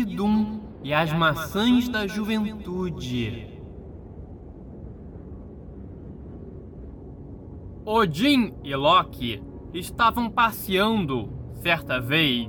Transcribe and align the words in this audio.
Idum 0.00 0.60
e 0.82 0.94
as 0.94 1.12
maçãs 1.12 1.86
da 1.86 2.06
juventude. 2.06 3.60
Odin 7.84 8.54
e 8.64 8.74
Loki 8.74 9.42
estavam 9.74 10.30
passeando, 10.30 11.28
certa 11.56 12.00
vez, 12.00 12.48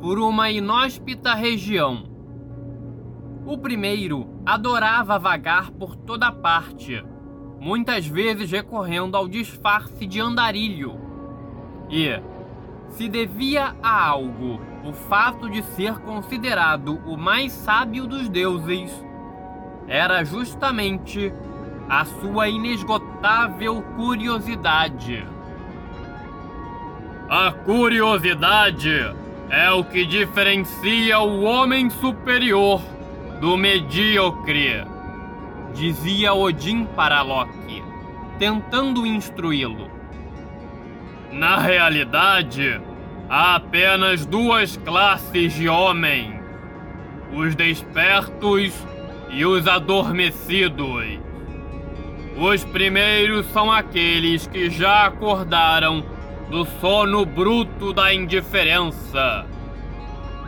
por 0.00 0.20
uma 0.20 0.48
inóspita 0.48 1.34
região. 1.34 2.04
O 3.44 3.58
primeiro 3.58 4.28
adorava 4.46 5.18
vagar 5.18 5.72
por 5.72 5.96
toda 5.96 6.30
parte, 6.30 7.04
muitas 7.58 8.06
vezes 8.06 8.48
recorrendo 8.52 9.16
ao 9.16 9.26
disfarce 9.26 10.06
de 10.06 10.20
andarilho. 10.20 11.00
E, 11.90 12.22
se 12.90 13.08
devia 13.08 13.74
a 13.82 14.06
algo 14.08 14.75
o 14.86 14.92
fato 14.92 15.50
de 15.50 15.62
ser 15.62 15.98
considerado 15.98 17.00
o 17.04 17.16
mais 17.16 17.52
sábio 17.52 18.06
dos 18.06 18.28
deuses, 18.28 19.04
era 19.88 20.22
justamente 20.24 21.32
a 21.88 22.04
sua 22.04 22.48
inesgotável 22.48 23.82
curiosidade. 23.96 25.26
A 27.28 27.50
curiosidade 27.50 29.12
é 29.50 29.70
o 29.70 29.82
que 29.82 30.04
diferencia 30.06 31.18
o 31.18 31.42
homem 31.42 31.90
superior 31.90 32.80
do 33.40 33.56
medíocre, 33.56 34.84
dizia 35.74 36.32
Odin 36.32 36.84
para 36.84 37.22
Loki, 37.22 37.82
tentando 38.38 39.04
instruí-lo. 39.04 39.90
Na 41.32 41.58
realidade, 41.58 42.80
há 43.28 43.56
apenas 43.56 44.24
duas 44.24 44.76
classes 44.78 45.54
de 45.54 45.68
homem: 45.68 46.40
os 47.32 47.54
despertos 47.54 48.72
e 49.30 49.44
os 49.44 49.66
adormecidos. 49.66 51.18
Os 52.36 52.64
primeiros 52.64 53.46
são 53.46 53.72
aqueles 53.72 54.46
que 54.46 54.68
já 54.68 55.06
acordaram 55.06 56.04
do 56.50 56.64
sono 56.80 57.24
bruto 57.24 57.92
da 57.92 58.12
indiferença, 58.12 59.46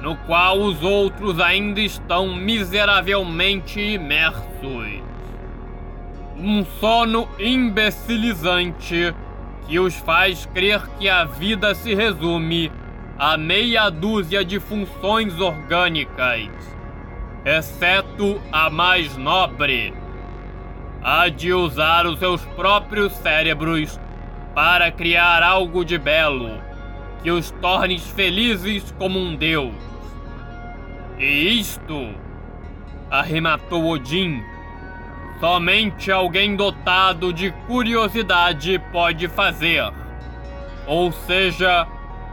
no 0.03 0.15
qual 0.17 0.59
os 0.59 0.83
outros 0.83 1.41
ainda 1.41 1.81
estão 1.81 2.35
miseravelmente 2.35 3.81
imersos. 3.81 5.03
Um 6.37 6.65
sono 6.79 7.29
imbecilizante 7.39 9.13
que 9.69 9.79
os 9.79 9.95
faz 9.95 10.47
crer 10.47 10.81
que 10.99 11.09
a 11.09 11.25
vida 11.25 11.75
se 11.75 11.95
resume 11.95 12.73
a 13.19 13.37
meia 13.37 13.91
dúzia 13.91 14.43
de 14.43 14.59
funções 14.59 15.39
orgânicas, 15.39 16.49
exceto 17.45 18.41
a 18.51 18.71
mais 18.71 19.15
nobre, 19.17 19.93
a 21.03 21.29
de 21.29 21.53
usar 21.53 22.07
os 22.07 22.19
seus 22.19 22.43
próprios 22.57 23.13
cérebros 23.13 24.01
para 24.55 24.91
criar 24.91 25.43
algo 25.43 25.85
de 25.85 25.99
belo 25.99 26.63
que 27.23 27.31
os 27.31 27.51
torne 27.61 27.99
felizes 27.99 28.95
como 28.99 29.19
um 29.19 29.37
deus. 29.37 29.75
E 31.19 31.59
isto, 31.61 32.15
arrematou 33.11 33.85
Odin, 33.87 34.43
Somente 35.41 36.11
alguém 36.11 36.57
dotado 36.57 37.33
de 37.33 37.53
curiosidade 37.69 38.81
pode 38.91 39.29
fazer. 39.29 39.93
Ou 40.85 41.13
seja, 41.13 41.87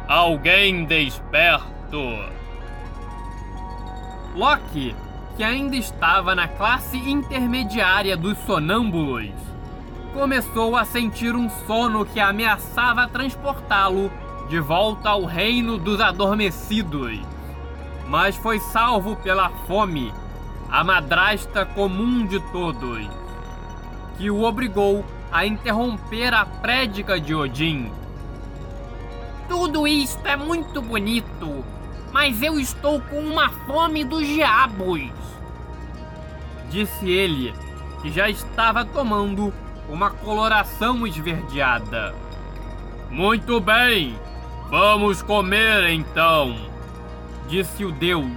alguém 0.08 0.86
desperto. 0.86 2.18
Loki, 4.36 4.96
que 5.38 5.44
ainda 5.44 5.76
estava 5.76 6.34
na 6.34 6.48
classe 6.48 6.98
intermediária 6.98 8.18
dos 8.18 8.38
sonâmbulos, 8.40 9.30
começou 10.12 10.76
a 10.76 10.84
sentir 10.84 11.36
um 11.36 11.48
sono 11.68 12.06
que 12.06 12.20
ameaçava 12.20 13.08
transportá-lo 13.08 14.12
de 14.50 14.60
volta 14.60 15.10
ao 15.10 15.26
reino 15.26 15.78
dos 15.78 16.02
adormecidos. 16.02 17.20
Mas 18.08 18.36
foi 18.36 18.60
salvo 18.60 19.16
pela 19.18 19.50
fome 19.68 20.12
a 20.70 20.84
madrasta 20.84 21.66
comum 21.66 22.26
de 22.26 22.40
todos, 22.52 23.08
que 24.18 24.30
o 24.30 24.44
obrigou 24.44 25.06
a 25.32 25.46
interromper 25.46 26.34
a 26.34 26.46
prédica 26.46 27.20
de 27.20 27.36
Odin. 27.36 27.92
Tudo 29.48 29.88
isto 29.88 30.26
é 30.28 30.36
muito 30.36 30.82
bonito, 30.82 31.64
mas 32.12 32.42
eu 32.42 32.60
estou 32.60 33.00
com 33.02 33.20
uma 33.20 33.50
fome 33.50 34.04
dos 34.04 34.26
diabos. 34.26 35.10
Disse 36.70 37.10
ele, 37.10 37.54
que 38.02 38.12
já 38.12 38.30
estava 38.30 38.84
tomando 38.84 39.54
uma 39.88 40.10
coloração 40.10 41.06
esverdeada. 41.06 42.16
Muito 43.10 43.60
bem, 43.60 44.18
vamos 44.70 45.22
comer 45.22 45.90
então, 45.92 46.56
disse 47.48 47.86
o 47.86 47.92
deus, 47.92 48.32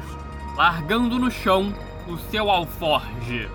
largando 0.57 1.19
no 1.19 1.31
chão 1.31 1.73
o 2.09 2.17
seu 2.17 2.51
alforge. 2.51 3.49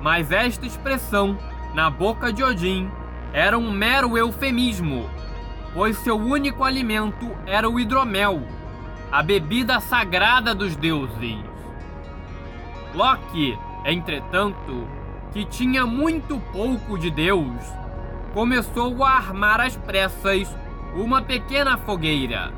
Mas 0.00 0.32
esta 0.32 0.66
expressão, 0.66 1.38
na 1.74 1.90
boca 1.90 2.32
de 2.32 2.42
Odin, 2.42 2.90
era 3.32 3.58
um 3.58 3.70
mero 3.70 4.16
eufemismo, 4.16 5.08
pois 5.72 5.96
seu 5.98 6.16
único 6.16 6.64
alimento 6.64 7.30
era 7.46 7.68
o 7.68 7.78
hidromel, 7.78 8.42
a 9.12 9.22
bebida 9.22 9.80
sagrada 9.80 10.54
dos 10.54 10.74
deuses. 10.76 11.38
Loki, 12.94 13.58
entretanto, 13.84 14.86
que 15.32 15.44
tinha 15.44 15.84
muito 15.84 16.38
pouco 16.52 16.96
de 16.98 17.10
Deus, 17.10 17.64
começou 18.32 19.04
a 19.04 19.10
armar 19.10 19.60
às 19.60 19.76
pressas 19.76 20.56
uma 20.94 21.20
pequena 21.20 21.76
fogueira. 21.76 22.52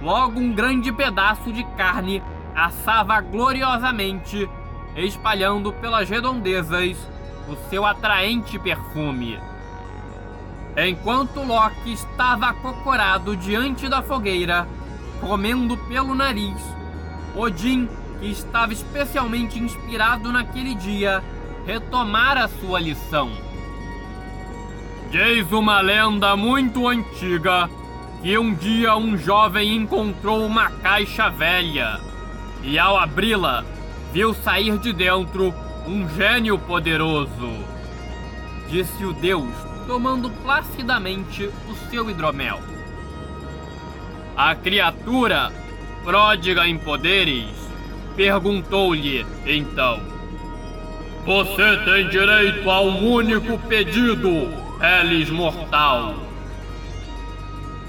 Logo, 0.00 0.40
um 0.40 0.52
grande 0.52 0.92
pedaço 0.92 1.52
de 1.52 1.62
carne 1.76 2.20
assava 2.54 3.20
gloriosamente, 3.20 4.48
espalhando 4.96 5.72
pelas 5.72 6.08
redondezas 6.08 6.96
o 7.48 7.56
seu 7.68 7.84
atraente 7.84 8.58
perfume. 8.58 9.38
Enquanto 10.76 11.42
Loki 11.42 11.92
estava 11.92 12.48
acocorado 12.48 13.36
diante 13.36 13.88
da 13.88 14.02
fogueira, 14.02 14.66
comendo 15.20 15.76
pelo 15.76 16.14
nariz, 16.14 16.56
Odin, 17.36 17.88
que 18.20 18.30
estava 18.30 18.72
especialmente 18.72 19.58
inspirado 19.58 20.30
naquele 20.32 20.74
dia, 20.74 21.22
retomara 21.66 22.48
sua 22.48 22.80
lição. 22.80 23.30
Diz 25.10 25.50
uma 25.52 25.80
lenda 25.80 26.34
muito 26.36 26.88
antiga 26.88 27.68
que 28.22 28.38
um 28.38 28.54
dia 28.54 28.96
um 28.96 29.16
jovem 29.16 29.76
encontrou 29.76 30.46
uma 30.46 30.70
caixa 30.70 31.28
velha 31.28 32.11
e 32.62 32.78
ao 32.78 32.96
abri-la, 32.96 33.64
viu 34.12 34.32
sair 34.34 34.78
de 34.78 34.92
dentro 34.92 35.54
um 35.86 36.08
gênio 36.10 36.58
poderoso. 36.58 37.50
Disse 38.68 39.04
o 39.04 39.12
Deus, 39.12 39.52
tomando 39.86 40.30
placidamente 40.42 41.50
o 41.68 41.74
seu 41.90 42.08
hidromel. 42.08 42.60
A 44.36 44.54
criatura, 44.54 45.52
pródiga 46.04 46.66
em 46.66 46.78
poderes, 46.78 47.50
perguntou-lhe 48.16 49.26
então: 49.44 50.00
Você 51.26 51.76
tem 51.84 52.08
direito 52.08 52.70
a 52.70 52.80
um 52.80 53.12
único 53.12 53.58
pedido, 53.58 54.48
Elis 54.80 55.28
Mortal. 55.28 56.14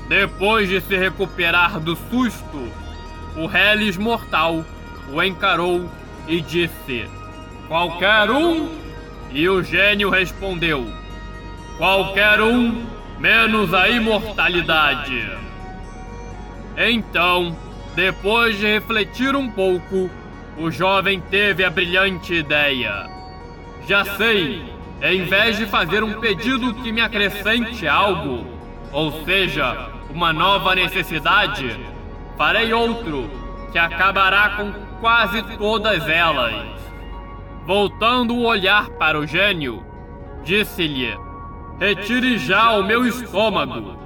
Depois 0.10 0.68
de 0.68 0.81
se 0.81 0.98
recuperar 0.98 1.80
do 1.80 1.96
susto, 1.96 2.82
o 3.35 3.50
Hellis 3.50 3.97
mortal 3.97 4.63
o 5.12 5.21
encarou 5.21 5.89
e 6.27 6.41
disse: 6.41 7.09
Qualquer 7.68 8.30
um? 8.31 8.69
E 9.31 9.47
o 9.50 9.63
gênio 9.63 10.09
respondeu: 10.09 10.85
Qualquer 11.77 12.41
um, 12.41 12.85
menos 13.19 13.74
a 13.74 13.89
imortalidade. 13.89 15.30
Então, 16.77 17.56
depois 17.95 18.57
de 18.57 18.65
refletir 18.65 19.36
um 19.36 19.50
pouco, 19.50 20.09
o 20.57 20.71
jovem 20.71 21.19
teve 21.19 21.63
a 21.63 21.69
brilhante 21.69 22.33
ideia. 22.33 23.09
Já 23.88 24.06
sei, 24.06 24.63
em 25.01 25.25
vez 25.25 25.57
de 25.57 25.65
fazer 25.65 26.03
um 26.03 26.19
pedido 26.19 26.74
que 26.75 26.91
me 26.91 27.01
acrescente 27.01 27.88
algo, 27.88 28.45
ou 28.91 29.24
seja, 29.25 29.89
uma 30.09 30.31
nova 30.31 30.75
necessidade, 30.75 31.77
farei 32.38 32.74
outro 32.74 33.30
que 33.71 33.77
acabará 33.77 34.51
com 34.51 34.71
quase 35.00 35.41
todas 35.57 36.07
elas. 36.07 36.71
Voltando 37.65 38.35
o 38.35 38.45
olhar 38.45 38.89
para 38.91 39.19
o 39.19 39.25
gênio, 39.25 39.83
disse-lhe: 40.44 41.18
Retire 41.80 42.38
já 42.38 42.71
o 42.74 42.83
meu 42.83 43.06
estômago. 43.06 43.97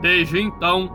Desde 0.00 0.40
então, 0.40 0.94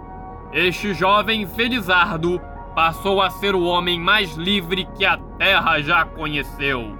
este 0.53 0.93
jovem 0.93 1.47
felizardo 1.47 2.39
passou 2.75 3.21
a 3.21 3.29
ser 3.29 3.55
o 3.55 3.63
homem 3.63 3.99
mais 3.99 4.35
livre 4.35 4.87
que 4.95 5.05
a 5.05 5.17
Terra 5.37 5.81
já 5.81 6.05
conheceu. 6.05 6.97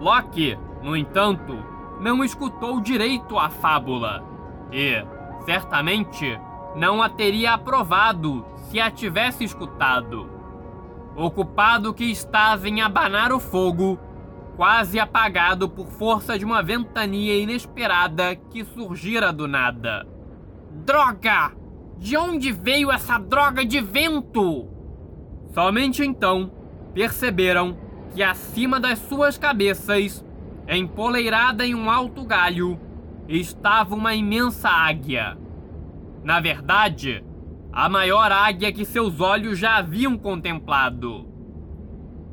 Loki, 0.00 0.58
no 0.82 0.96
entanto, 0.96 1.58
não 2.00 2.24
escutou 2.24 2.80
direito 2.80 3.38
a 3.38 3.50
fábula 3.50 4.24
e, 4.72 5.04
certamente, 5.44 6.40
não 6.74 7.02
a 7.02 7.08
teria 7.08 7.54
aprovado 7.54 8.44
se 8.68 8.80
a 8.80 8.90
tivesse 8.90 9.44
escutado. 9.44 10.28
Ocupado 11.16 11.92
que 11.92 12.04
estava 12.04 12.68
em 12.68 12.80
abanar 12.80 13.32
o 13.32 13.40
fogo, 13.40 13.98
quase 14.56 14.98
apagado 14.98 15.68
por 15.68 15.86
força 15.86 16.38
de 16.38 16.44
uma 16.44 16.62
ventania 16.62 17.36
inesperada 17.38 18.36
que 18.36 18.64
surgira 18.64 19.32
do 19.32 19.48
nada. 19.48 20.06
Droga! 20.84 21.52
De 21.98 22.16
onde 22.16 22.50
veio 22.50 22.90
essa 22.90 23.18
droga 23.18 23.64
de 23.64 23.80
vento? 23.80 24.68
Somente 25.52 26.02
então 26.02 26.50
perceberam 26.94 27.76
que 28.14 28.22
acima 28.22 28.80
das 28.80 28.98
suas 29.00 29.36
cabeças, 29.36 30.24
empoleirada 30.68 31.66
em 31.66 31.74
um 31.74 31.90
alto 31.90 32.24
galho, 32.24 32.80
estava 33.28 33.94
uma 33.94 34.14
imensa 34.14 34.68
águia. 34.68 35.36
Na 36.22 36.40
verdade, 36.40 37.24
a 37.72 37.88
maior 37.88 38.32
águia 38.32 38.72
que 38.72 38.84
seus 38.84 39.20
olhos 39.20 39.58
já 39.58 39.76
haviam 39.76 40.18
contemplado. 40.18 41.28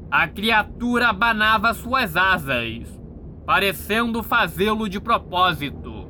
A 0.10 0.28
criatura 0.28 1.10
abanava 1.10 1.74
suas 1.74 2.16
asas, 2.16 2.88
parecendo 3.46 4.24
fazê-lo 4.24 4.90
de 4.90 5.00
propósito. 5.00 6.08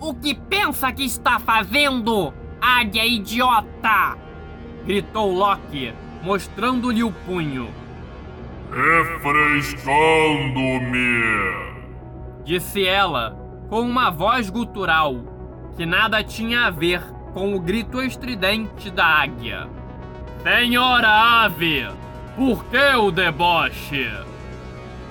O 0.00 0.14
que 0.14 0.34
pensa 0.34 0.92
que 0.92 1.04
está 1.04 1.38
fazendo? 1.38 2.32
Águia 2.60 3.06
idiota! 3.06 4.16
gritou 4.84 5.32
Loki, 5.32 5.94
mostrando-lhe 6.22 7.04
o 7.04 7.12
punho. 7.12 7.68
Refrescando-me! 8.70 11.20
Disse 12.44 12.86
ela, 12.86 13.36
com 13.68 13.82
uma 13.82 14.10
voz 14.10 14.48
gutural, 14.48 15.29
que 15.76 15.86
nada 15.86 16.22
tinha 16.22 16.66
a 16.66 16.70
ver 16.70 17.02
com 17.32 17.54
o 17.54 17.60
grito 17.60 18.02
estridente 18.02 18.90
da 18.90 19.04
águia. 19.04 19.68
Senhora 20.42 21.44
ave, 21.44 21.86
por 22.36 22.64
que 22.64 22.94
o 22.96 23.10
deboche? 23.10 24.10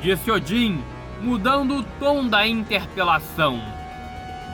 Disse 0.02 0.32
Odin, 0.32 0.84
mudando 1.22 1.78
o 1.78 1.84
tom 2.00 2.28
da 2.28 2.48
interpelação. 2.48 3.62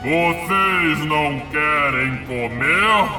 Vocês 0.02 1.04
não 1.06 1.40
querem 1.50 2.24
comer? 2.26 3.10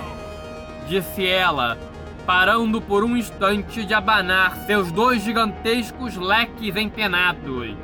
Disse 0.87 1.25
ela, 1.27 1.77
parando 2.25 2.81
por 2.81 3.03
um 3.03 3.17
instante 3.17 3.83
de 3.83 3.93
abanar 3.93 4.55
seus 4.65 4.91
dois 4.91 5.23
gigantescos 5.23 6.15
leques 6.15 6.75
empenados. 6.75 7.75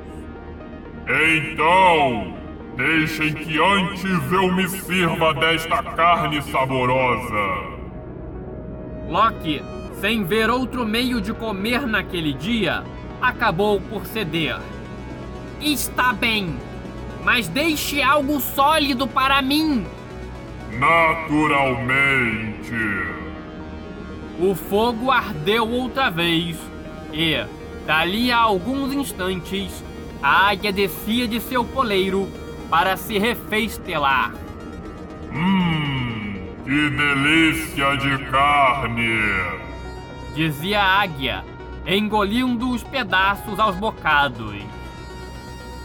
Então, 1.08 2.43
deixem 2.76 3.34
que 3.34 3.62
antes 3.62 4.32
eu 4.32 4.54
me 4.54 4.68
sirva 4.68 5.34
desta 5.34 5.84
carne 5.84 6.42
saborosa. 6.44 7.74
Loki, 9.10 9.62
sem 10.00 10.24
ver 10.24 10.50
outro 10.50 10.86
meio 10.86 11.22
de 11.22 11.34
comer 11.34 11.86
naquele 11.86 12.34
dia, 12.34 12.84
acabou 13.22 13.80
por 13.80 14.06
ceder. 14.06 14.58
Está 15.62 16.14
bem, 16.14 16.56
mas 17.24 17.48
deixe 17.48 18.02
algo 18.02 18.40
sólido 18.40 19.08
para 19.08 19.42
mim. 19.42 19.86
Naturalmente. 20.72 22.74
O 24.40 24.56
fogo 24.56 25.12
ardeu 25.12 25.70
outra 25.70 26.10
vez 26.10 26.58
e, 27.14 27.46
dali 27.86 28.32
a 28.32 28.40
alguns 28.40 28.92
instantes, 28.92 29.84
a 30.22 30.50
águia 30.50 30.72
descia 30.72 31.28
de 31.28 31.40
seu 31.40 31.64
poleiro 31.64 32.28
para 32.74 32.98
se 32.98 33.20
refestelar. 33.20 34.34
Hum, 35.32 36.56
que 36.66 36.90
delícia 36.90 37.96
de 37.98 38.18
carne! 38.32 39.20
Dizia 40.34 40.82
a 40.82 41.02
águia, 41.02 41.46
engolindo 41.86 42.72
os 42.72 42.84
pedaços 42.84 43.60
aos 43.60 43.76
bocados. 43.76 44.56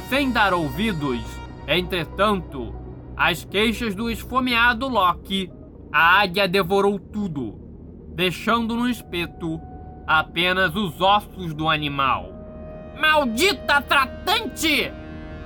Sem 0.08 0.30
dar 0.30 0.54
ouvidos, 0.54 1.20
entretanto, 1.66 2.74
às 3.14 3.44
queixas 3.44 3.94
do 3.94 4.08
esfomeado 4.08 4.88
Loki, 4.88 5.52
a 5.92 6.20
águia 6.22 6.48
devorou 6.48 6.98
tudo, 6.98 7.54
deixando 8.14 8.74
no 8.74 8.88
espeto 8.88 9.60
apenas 10.06 10.74
os 10.74 10.98
ossos 11.02 11.52
do 11.52 11.68
animal. 11.68 12.32
Maldita 12.98 13.82
tratante! 13.82 14.90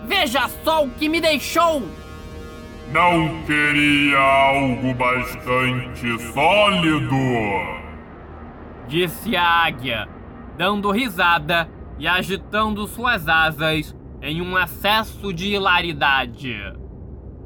Veja 0.04 0.48
só 0.64 0.84
o 0.84 0.90
que 0.90 1.08
me 1.08 1.20
deixou! 1.20 1.82
Não 2.92 3.42
queria 3.44 4.18
algo 4.18 4.92
bastante 4.94 6.18
sólido? 6.32 7.16
Disse 8.86 9.34
a 9.34 9.64
águia, 9.64 10.08
dando 10.58 10.90
risada 10.90 11.68
e 11.98 12.06
agitando 12.06 12.86
suas 12.86 13.28
asas 13.28 13.96
em 14.20 14.42
um 14.42 14.56
acesso 14.56 15.32
de 15.32 15.54
hilaridade. 15.54 16.56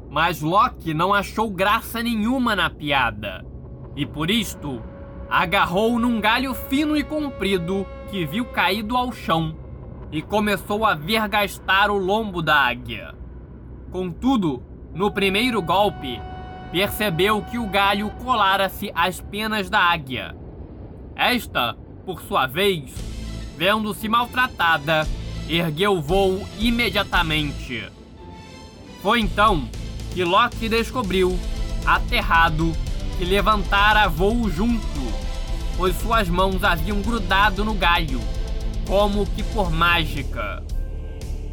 Mas 0.09 0.41
Loki 0.41 0.93
não 0.93 1.13
achou 1.13 1.49
graça 1.49 2.03
nenhuma 2.03 2.55
na 2.55 2.69
piada, 2.69 3.45
e 3.95 4.05
por 4.05 4.29
isto 4.29 4.81
agarrou 5.29 5.99
num 5.99 6.19
galho 6.19 6.53
fino 6.53 6.97
e 6.97 7.03
comprido 7.03 7.85
que 8.09 8.25
viu 8.25 8.45
caído 8.45 8.97
ao 8.97 9.11
chão 9.11 9.55
e 10.11 10.21
começou 10.21 10.85
a 10.85 10.93
vergastar 10.93 11.91
o 11.91 11.97
lombo 11.97 12.41
da 12.41 12.55
águia. 12.55 13.13
Contudo, 13.91 14.63
no 14.93 15.11
primeiro 15.11 15.61
golpe, 15.61 16.21
percebeu 16.71 17.41
que 17.41 17.57
o 17.57 17.67
galho 17.67 18.09
colara-se 18.23 18.91
às 18.95 19.19
penas 19.19 19.69
da 19.69 19.79
águia. 19.79 20.35
Esta, 21.15 21.75
por 22.05 22.21
sua 22.21 22.47
vez, 22.47 22.93
vendo-se 23.57 24.07
maltratada, 24.07 25.07
ergueu 25.49 26.01
voo 26.01 26.45
imediatamente. 26.59 27.89
Foi 29.01 29.19
então 29.19 29.67
que 30.13 30.23
Loki 30.23 30.67
descobriu, 30.67 31.37
aterrado, 31.85 32.73
que 33.17 33.25
levantara 33.25 34.07
voo 34.07 34.49
junto, 34.49 35.01
pois 35.77 35.95
suas 35.95 36.27
mãos 36.27 36.63
haviam 36.63 37.01
grudado 37.01 37.63
no 37.63 37.73
galho, 37.73 38.19
como 38.87 39.25
que 39.25 39.43
por 39.43 39.69
mágica. 39.69 40.63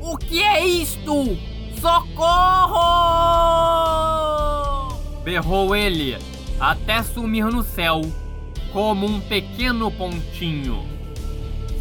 O 0.01 0.17
que 0.17 0.41
é 0.41 0.65
isto? 0.65 1.37
Socorro! 1.81 2.79
Berrou 5.25 5.75
ele, 5.75 6.17
até 6.61 7.03
sumir 7.03 7.47
no 7.47 7.65
céu, 7.65 8.01
como 8.73 9.07
um 9.07 9.21
pequeno 9.21 9.91
pontinho. 9.91 10.85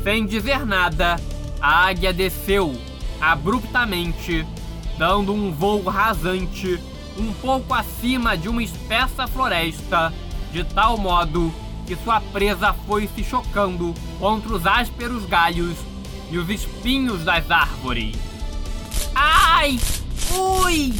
Sem 0.03 0.25
dizer 0.25 0.65
nada, 0.65 1.17
a 1.61 1.85
águia 1.87 2.11
desceu 2.11 2.73
abruptamente, 3.21 4.45
dando 4.97 5.33
um 5.33 5.51
voo 5.51 5.83
rasante 5.83 6.79
um 7.17 7.31
pouco 7.33 7.73
acima 7.73 8.35
de 8.35 8.49
uma 8.49 8.63
espessa 8.63 9.27
floresta, 9.27 10.11
de 10.51 10.63
tal 10.63 10.97
modo 10.97 11.53
que 11.85 11.95
sua 11.97 12.21
presa 12.21 12.73
foi 12.87 13.09
se 13.13 13.23
chocando 13.23 13.93
contra 14.19 14.53
os 14.53 14.65
ásperos 14.65 15.25
galhos 15.25 15.77
e 16.31 16.37
os 16.37 16.49
espinhos 16.49 17.23
das 17.23 17.49
árvores. 17.51 18.15
Ai! 19.13 19.79
Ui! 20.31 20.93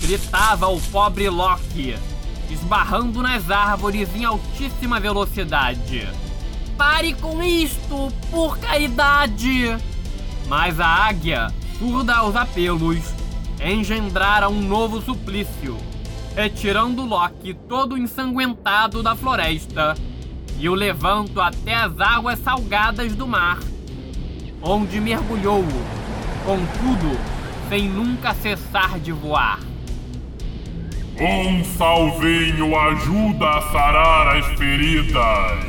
Gritava 0.00 0.68
o 0.68 0.80
pobre 0.80 1.28
Loki, 1.28 1.96
esbarrando 2.50 3.22
nas 3.22 3.50
árvores 3.50 4.08
em 4.14 4.24
altíssima 4.24 5.00
velocidade. 5.00 6.08
Pare 6.76 7.14
com 7.14 7.42
isto, 7.42 8.12
por 8.30 8.58
caridade! 8.58 9.76
Mas 10.46 10.78
a 10.80 10.86
águia, 10.86 11.52
surda 11.78 12.16
aos 12.16 12.36
apelos, 12.36 13.02
engendrara 13.60 14.48
um 14.48 14.62
novo 14.62 15.00
suplício, 15.02 15.76
retirando 16.34 17.04
Loki 17.04 17.54
todo 17.68 17.98
ensanguentado 17.98 19.02
da 19.02 19.16
floresta 19.16 19.94
e 20.58 20.68
o 20.68 20.74
levando 20.74 21.40
até 21.40 21.74
as 21.74 22.00
águas 22.00 22.38
salgadas 22.40 23.14
do 23.14 23.26
mar, 23.26 23.58
onde 24.60 25.00
mergulhou, 25.00 25.64
contudo, 26.44 27.18
sem 27.68 27.88
nunca 27.88 28.34
cessar 28.34 28.98
de 28.98 29.12
voar. 29.12 29.60
Um 31.20 31.64
salvinho 31.64 32.76
ajuda 32.78 33.48
a 33.48 33.62
sarar 33.70 34.36
as 34.36 34.46
feridas, 34.58 35.66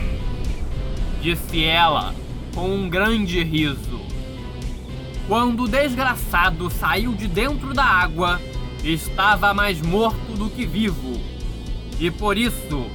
disse 1.22 1.64
ela 1.64 2.14
com 2.54 2.70
um 2.70 2.90
grande 2.90 3.44
riso. 3.44 4.00
Quando 5.28 5.64
o 5.64 5.68
desgraçado 5.68 6.70
saiu 6.72 7.14
de 7.14 7.28
dentro 7.28 7.74
da 7.74 7.84
água, 7.84 8.42
estava 8.84 9.54
mais 9.54 9.80
morto 9.82 10.34
do 10.36 10.50
que 10.50 10.66
vivo. 10.66 11.20
E 12.00 12.10
por 12.10 12.38
isso, 12.38 12.88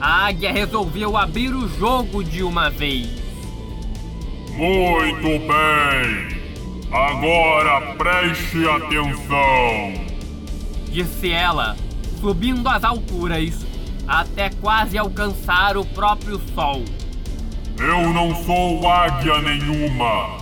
a 0.00 0.26
águia 0.26 0.52
resolveu 0.52 1.16
abrir 1.16 1.54
o 1.54 1.68
jogo 1.68 2.22
de 2.22 2.42
uma 2.42 2.70
vez. 2.70 3.08
Muito 4.56 5.28
bem! 5.46 6.34
Agora 6.92 7.94
preste 7.94 8.68
atenção! 8.68 10.04
Disse 10.90 11.30
ela, 11.30 11.76
subindo 12.20 12.68
as 12.68 12.84
alturas 12.84 13.66
até 14.06 14.50
quase 14.50 14.96
alcançar 14.96 15.76
o 15.76 15.84
próprio 15.84 16.40
sol. 16.54 16.84
Eu 17.78 18.12
não 18.12 18.34
sou 18.44 18.88
águia 18.88 19.40
nenhuma, 19.40 20.38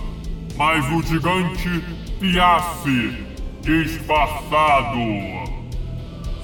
mas 0.55 0.85
o 0.91 1.01
gigante 1.01 1.83
Piace, 2.19 3.17
disfarçado. 3.61 5.42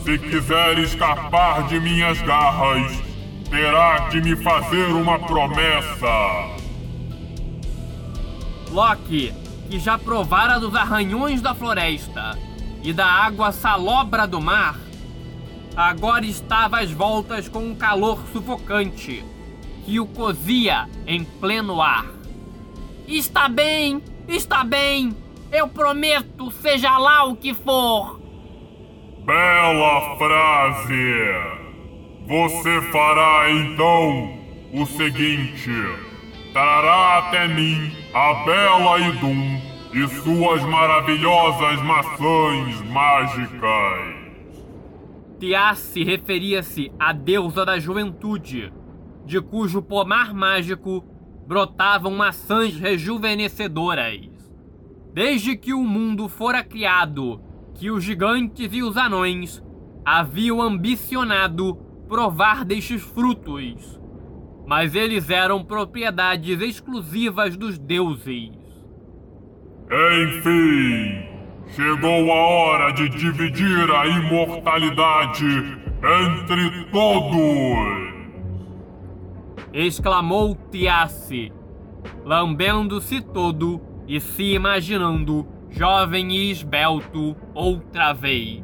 Se 0.09 0.17
quiser 0.17 0.79
escapar 0.79 1.67
de 1.67 1.79
minhas 1.79 2.19
garras, 2.23 2.99
terá 3.47 4.09
que 4.09 4.19
me 4.19 4.35
fazer 4.37 4.85
uma 4.85 5.19
promessa. 5.19 6.57
Loki, 8.71 9.31
que 9.69 9.77
já 9.77 9.99
provara 9.99 10.59
dos 10.59 10.73
arranhões 10.73 11.43
da 11.43 11.53
floresta 11.53 12.35
e 12.81 12.91
da 12.91 13.05
água 13.05 13.51
salobra 13.51 14.25
do 14.25 14.41
mar, 14.41 14.79
agora 15.75 16.25
estava 16.25 16.79
às 16.79 16.89
voltas 16.89 17.47
com 17.47 17.59
um 17.59 17.75
calor 17.75 18.19
sufocante 18.33 19.23
que 19.85 19.99
o 19.99 20.07
cozia 20.07 20.89
em 21.05 21.23
pleno 21.23 21.83
ar. 21.83 22.07
Está 23.07 23.47
bem, 23.47 24.01
está 24.27 24.63
bem, 24.63 25.15
eu 25.51 25.67
prometo, 25.67 26.49
seja 26.49 26.97
lá 26.97 27.25
o 27.25 27.35
que 27.35 27.53
for. 27.53 28.18
Bela 29.25 30.17
frase! 30.17 31.59
Você 32.27 32.81
fará 32.91 33.51
então 33.51 34.39
o 34.73 34.85
seguinte: 34.85 35.71
trará 36.53 37.17
até 37.19 37.47
mim 37.47 37.91
a 38.13 38.33
bela 38.45 38.99
Idum 38.99 39.59
e 39.93 40.07
suas 40.07 40.63
maravilhosas 40.63 41.81
maçãs 41.81 42.81
mágicas. 42.91 44.19
Tiasse 45.39 46.03
referia-se 46.03 46.91
à 46.99 47.13
deusa 47.13 47.65
da 47.65 47.79
juventude, 47.79 48.71
de 49.25 49.41
cujo 49.41 49.81
pomar 49.81 50.33
mágico 50.33 51.03
brotavam 51.47 52.11
maçãs 52.11 52.75
rejuvenescedoras. 52.75 54.29
Desde 55.13 55.57
que 55.57 55.73
o 55.73 55.83
mundo 55.83 56.29
fora 56.29 56.63
criado, 56.63 57.41
que 57.79 57.89
os 57.89 58.03
gigantes 58.03 58.73
e 58.73 58.83
os 58.83 58.97
anões 58.97 59.63
haviam 60.03 60.61
ambicionado 60.61 61.75
provar 62.09 62.65
destes 62.65 63.01
frutos, 63.01 63.97
mas 64.67 64.95
eles 64.95 65.29
eram 65.29 65.63
propriedades 65.63 66.59
exclusivas 66.59 67.55
dos 67.55 67.79
deuses. 67.79 68.51
Enfim, 69.89 71.23
chegou 71.69 72.31
a 72.33 72.35
hora 72.35 72.91
de 72.91 73.07
dividir 73.07 73.89
a 73.89 74.05
imortalidade 74.05 75.79
entre 76.03 76.85
todos! 76.91 78.09
exclamou 79.71 80.57
Tiasse, 80.69 81.53
lambendo-se 82.25 83.21
todo 83.21 83.79
e 84.05 84.19
se 84.19 84.53
imaginando 84.53 85.47
jovem 85.69 86.31
e 86.31 86.51
esbelto 86.51 87.35
outra 87.53 88.13
vez. 88.13 88.63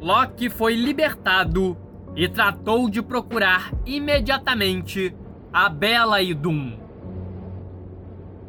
Loki 0.00 0.48
foi 0.48 0.74
libertado 0.74 1.76
e 2.14 2.28
tratou 2.28 2.88
de 2.88 3.02
procurar 3.02 3.72
imediatamente 3.86 5.14
a 5.52 5.68
bela 5.68 6.20
Idun. 6.20 6.78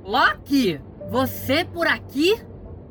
Loki, 0.04 0.80
você 1.10 1.64
por 1.64 1.88
aqui? 1.88 2.36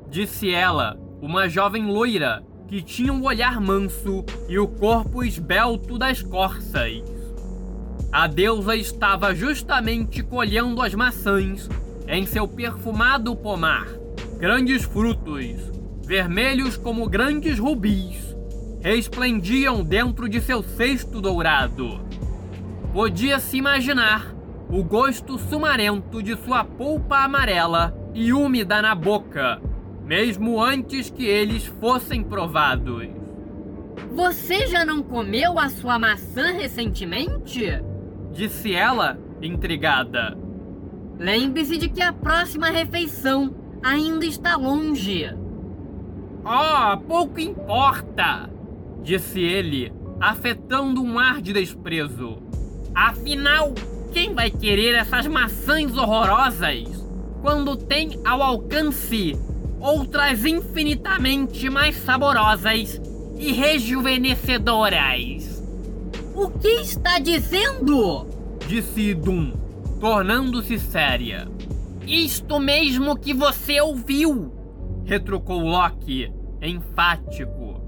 Disse 0.09 0.53
ela, 0.53 0.99
uma 1.21 1.49
jovem 1.49 1.87
loira 1.87 2.45
que 2.67 2.83
tinha 2.83 3.13
um 3.13 3.25
olhar 3.25 3.61
manso 3.61 4.25
e 4.49 4.59
o 4.59 4.69
corpo 4.69 5.25
esbelto 5.25 5.99
das 5.99 6.23
corças. 6.23 7.03
A 8.13 8.27
deusa 8.27 8.77
estava 8.77 9.35
justamente 9.35 10.23
colhendo 10.23 10.81
as 10.83 10.95
maçãs 10.95 11.69
em 12.09 12.25
seu 12.25 12.49
perfumado 12.49 13.37
pomar. 13.37 13.87
Grandes 14.39 14.83
frutos, 14.85 15.71
vermelhos 16.03 16.77
como 16.77 17.09
grandes 17.09 17.59
rubis, 17.59 18.35
resplendiam 18.81 19.85
dentro 19.85 20.29
de 20.29 20.41
seu 20.41 20.63
cesto 20.63 21.21
dourado. 21.21 22.01
Podia-se 22.93 23.59
imaginar 23.59 24.35
o 24.71 24.83
gosto 24.83 25.39
sumarento 25.39 26.23
de 26.23 26.37
sua 26.37 26.65
polpa 26.65 27.19
amarela 27.19 27.95
e 28.15 28.33
úmida 28.33 28.81
na 28.81 28.95
boca, 28.95 29.61
mesmo 30.05 30.63
antes 30.63 31.11
que 31.11 31.27
eles 31.27 31.67
fossem 31.67 32.23
provados. 32.23 33.09
Você 34.13 34.67
já 34.67 34.85
não 34.85 35.03
comeu 35.03 35.59
a 35.59 35.69
sua 35.69 35.99
maçã 35.99 36.53
recentemente? 36.53 37.67
Disse 38.33 38.75
ela, 38.75 39.19
intrigada. 39.43 40.48
Lembre-se 41.19 41.79
de 41.79 41.89
que 41.89 42.01
a 42.01 42.13
próxima 42.13 42.71
refeição 42.71 43.53
ainda 43.83 44.25
está 44.25 44.57
longe. 44.57 45.29
Oh, 46.45 46.97
pouco 46.99 47.41
importa! 47.41 48.49
Disse 49.03 49.41
ele, 49.41 49.93
afetando 50.21 51.03
um 51.03 51.19
ar 51.19 51.43
de 51.43 51.53
desprezo. 51.53 52.39
Afinal, 52.95 53.75
quem 54.13 54.33
vai 54.33 54.51
querer 54.51 54.95
essas 54.95 55.27
maçãs 55.27 55.97
horrorosas 55.97 57.05
quando 57.43 57.77
tem 57.77 58.21
ao 58.25 58.43
alcance 58.43 59.37
outras 59.81 60.45
infinitamente 60.45 61.71
mais 61.71 61.97
saborosas 61.97 63.01
e 63.39 63.53
rejuvenescedoras. 63.53 65.63
O 66.35 66.51
que 66.51 66.81
está 66.81 67.19
dizendo? 67.19 68.27
Disse 68.67 69.11
Idum, 69.11 69.53
tornando-se 69.99 70.79
séria. 70.79 71.49
Isto 72.07 72.59
mesmo 72.59 73.17
que 73.17 73.35
você 73.35 73.81
ouviu, 73.81 74.53
retrucou 75.05 75.61
Loki, 75.61 76.33
enfático. 76.63 77.83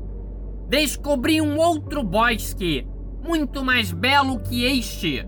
Descobri 0.68 1.40
um 1.40 1.56
outro 1.56 2.02
bosque, 2.02 2.86
muito 3.24 3.64
mais 3.64 3.92
belo 3.92 4.40
que 4.40 4.64
este, 4.64 5.26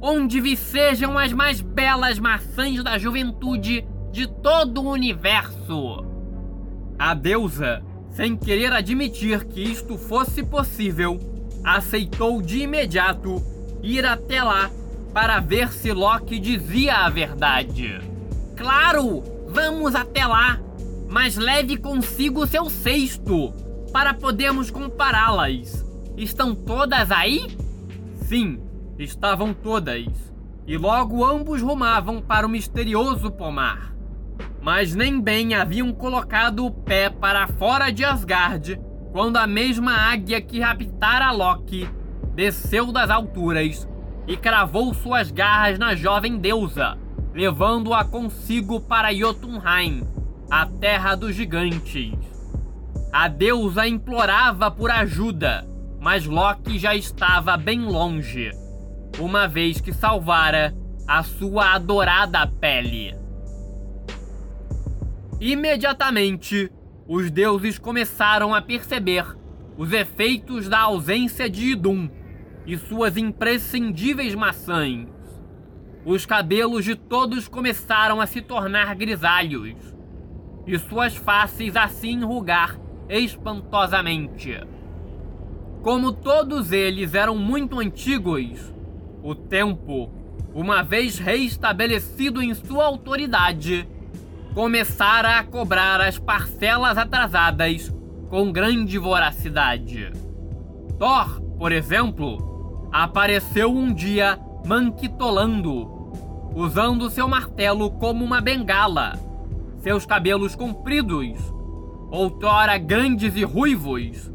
onde 0.00 0.40
vicejam 0.40 1.18
as 1.18 1.32
mais 1.32 1.60
belas 1.60 2.18
maçãs 2.18 2.82
da 2.82 2.98
juventude 2.98 3.86
de 4.12 4.26
todo 4.26 4.82
o 4.82 4.90
universo. 4.90 6.04
A 6.98 7.14
deusa, 7.14 7.82
sem 8.10 8.36
querer 8.36 8.72
admitir 8.72 9.44
que 9.44 9.62
isto 9.62 9.96
fosse 9.96 10.42
possível, 10.42 11.18
aceitou 11.64 12.40
de 12.40 12.60
imediato 12.60 13.42
ir 13.82 14.04
até 14.04 14.42
lá 14.42 14.70
para 15.12 15.40
ver 15.40 15.72
se 15.72 15.92
Loki 15.92 16.38
dizia 16.38 16.98
a 16.98 17.08
verdade. 17.08 18.00
Claro, 18.56 19.22
vamos 19.48 19.94
até 19.94 20.26
lá, 20.26 20.60
mas 21.08 21.36
leve 21.36 21.76
consigo 21.76 22.46
seu 22.46 22.68
cesto 22.68 23.52
para 23.92 24.14
podermos 24.14 24.70
compará-las. 24.70 25.84
Estão 26.16 26.54
todas 26.54 27.10
aí? 27.10 27.46
Sim, 28.22 28.60
estavam 28.98 29.54
todas. 29.54 30.06
E 30.66 30.76
logo 30.76 31.24
ambos 31.24 31.62
rumavam 31.62 32.20
para 32.20 32.46
o 32.46 32.50
misterioso 32.50 33.30
pomar 33.30 33.98
mas 34.60 34.94
nem 34.94 35.20
bem 35.20 35.54
haviam 35.54 35.92
colocado 35.92 36.66
o 36.66 36.70
pé 36.70 37.08
para 37.08 37.46
fora 37.46 37.90
de 37.90 38.04
Asgard 38.04 38.80
quando 39.12 39.36
a 39.36 39.46
mesma 39.46 39.92
águia 39.92 40.40
que 40.40 40.60
raptara 40.60 41.30
Loki 41.30 41.88
desceu 42.34 42.92
das 42.92 43.10
alturas 43.10 43.88
e 44.28 44.36
cravou 44.36 44.92
suas 44.92 45.30
garras 45.30 45.78
na 45.78 45.94
jovem 45.94 46.36
deusa, 46.36 46.98
levando-a 47.32 48.04
consigo 48.04 48.78
para 48.78 49.12
Jotunheim, 49.12 50.06
a 50.50 50.66
terra 50.66 51.14
dos 51.14 51.34
gigantes. 51.34 52.12
A 53.10 53.26
deusa 53.26 53.88
implorava 53.88 54.70
por 54.70 54.90
ajuda, 54.90 55.66
mas 55.98 56.26
Loki 56.26 56.78
já 56.78 56.94
estava 56.94 57.56
bem 57.56 57.86
longe, 57.86 58.50
uma 59.18 59.48
vez 59.48 59.80
que 59.80 59.94
salvara 59.94 60.76
a 61.06 61.22
sua 61.22 61.72
adorada 61.72 62.46
pele. 62.46 63.16
Imediatamente, 65.40 66.70
os 67.06 67.30
deuses 67.30 67.78
começaram 67.78 68.54
a 68.54 68.60
perceber 68.60 69.24
os 69.78 69.90
efeitos 69.90 70.68
da 70.68 70.80
ausência 70.80 71.48
de 71.48 71.70
Idum 71.70 72.10
e 72.68 72.76
suas 72.76 73.16
imprescindíveis 73.16 74.34
maçãs. 74.34 75.08
Os 76.04 76.26
cabelos 76.26 76.84
de 76.84 76.94
todos 76.94 77.48
começaram 77.48 78.20
a 78.20 78.26
se 78.26 78.42
tornar 78.42 78.94
grisalhos 78.94 79.74
e 80.66 80.78
suas 80.78 81.16
faces 81.16 81.74
a 81.74 81.88
se 81.88 82.08
enrugar 82.08 82.78
espantosamente. 83.08 84.60
Como 85.80 86.12
todos 86.12 86.70
eles 86.70 87.14
eram 87.14 87.38
muito 87.38 87.80
antigos, 87.80 88.74
o 89.22 89.34
tempo, 89.34 90.12
uma 90.52 90.82
vez 90.82 91.18
reestabelecido 91.18 92.42
em 92.42 92.52
sua 92.52 92.84
autoridade, 92.84 93.88
começara 94.52 95.38
a 95.38 95.42
cobrar 95.42 96.02
as 96.02 96.18
parcelas 96.18 96.98
atrasadas 96.98 97.90
com 98.28 98.52
grande 98.52 98.98
voracidade. 98.98 100.12
Thor, 100.98 101.40
por 101.58 101.72
exemplo, 101.72 102.47
apareceu 102.92 103.70
um 103.70 103.92
dia 103.92 104.38
manquitolando, 104.66 106.10
usando 106.54 107.10
seu 107.10 107.28
martelo 107.28 107.90
como 107.90 108.24
uma 108.24 108.40
bengala. 108.40 109.18
Seus 109.78 110.04
cabelos 110.04 110.54
compridos, 110.54 111.38
outrora 112.10 112.76
grandes 112.78 113.36
e 113.36 113.44
ruivos, 113.44 114.30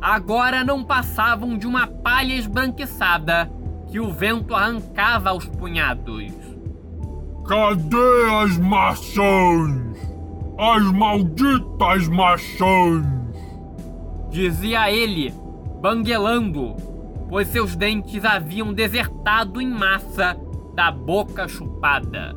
agora 0.00 0.62
não 0.62 0.84
passavam 0.84 1.56
de 1.56 1.66
uma 1.66 1.86
palha 1.86 2.34
esbranquiçada 2.34 3.50
que 3.88 3.98
o 4.00 4.12
vento 4.12 4.54
arrancava 4.54 5.30
aos 5.30 5.46
punhados. 5.46 6.32
Cadê 7.46 8.42
as 8.42 8.58
maçãs? 8.58 9.96
As 10.58 10.82
malditas 10.92 12.08
maçãs! 12.08 13.04
Dizia 14.30 14.90
ele, 14.90 15.34
banguelando, 15.80 16.76
pois 17.32 17.48
seus 17.48 17.74
dentes 17.74 18.26
haviam 18.26 18.74
desertado 18.74 19.58
em 19.58 19.66
massa 19.66 20.36
da 20.74 20.90
boca 20.90 21.48
chupada. 21.48 22.36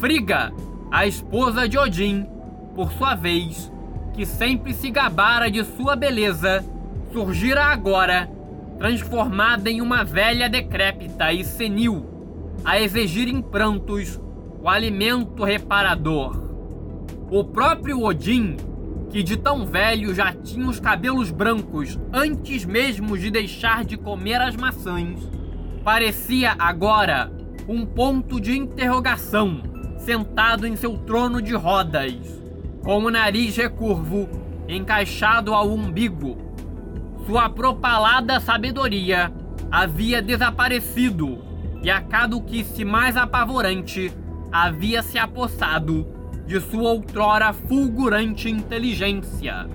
Friga, 0.00 0.52
a 0.90 1.06
esposa 1.06 1.68
de 1.68 1.78
Odin, 1.78 2.26
por 2.74 2.90
sua 2.90 3.14
vez, 3.14 3.72
que 4.14 4.26
sempre 4.26 4.74
se 4.74 4.90
gabara 4.90 5.48
de 5.48 5.62
sua 5.62 5.94
beleza, 5.94 6.64
surgira 7.12 7.66
agora, 7.66 8.28
transformada 8.80 9.70
em 9.70 9.80
uma 9.80 10.02
velha 10.02 10.48
decrépita 10.48 11.32
e 11.32 11.44
senil, 11.44 12.04
a 12.64 12.80
exigir 12.80 13.28
em 13.28 13.40
prantos 13.40 14.20
o 14.60 14.68
alimento 14.68 15.44
reparador. 15.44 16.48
O 17.30 17.44
próprio 17.44 18.02
Odin, 18.02 18.56
que 19.12 19.22
de 19.22 19.36
tão 19.36 19.66
velho 19.66 20.14
já 20.14 20.32
tinha 20.32 20.66
os 20.66 20.80
cabelos 20.80 21.30
brancos 21.30 22.00
antes 22.10 22.64
mesmo 22.64 23.16
de 23.18 23.30
deixar 23.30 23.84
de 23.84 23.98
comer 23.98 24.40
as 24.40 24.56
maçãs, 24.56 25.20
parecia 25.84 26.56
agora 26.58 27.30
um 27.68 27.84
ponto 27.84 28.40
de 28.40 28.56
interrogação 28.56 29.62
sentado 29.98 30.66
em 30.66 30.76
seu 30.76 30.96
trono 30.96 31.42
de 31.42 31.54
rodas, 31.54 32.14
com 32.82 33.04
o 33.04 33.10
nariz 33.10 33.54
recurvo 33.54 34.28
encaixado 34.66 35.52
ao 35.52 35.68
umbigo. 35.68 36.38
Sua 37.26 37.50
propalada 37.50 38.40
sabedoria 38.40 39.30
havia 39.70 40.22
desaparecido 40.22 41.38
e 41.82 41.90
a 41.90 42.00
caduquice 42.00 42.82
mais 42.82 43.16
apavorante 43.16 44.10
havia 44.50 45.02
se 45.02 45.18
apossado 45.18 46.06
de 46.52 46.60
sua 46.60 46.90
outrora 46.90 47.50
fulgurante 47.54 48.50
inteligência. 48.50 49.66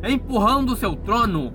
Empurrando 0.00 0.76
seu 0.76 0.94
trono, 0.94 1.52